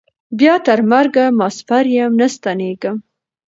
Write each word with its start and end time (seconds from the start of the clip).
بیا 0.39 0.53
تر 0.65 0.79
مرګه 0.91 1.25
مساپر 1.39 1.85
یم 1.95 2.11
نه 2.19 2.27
ستنېږم 2.33 2.97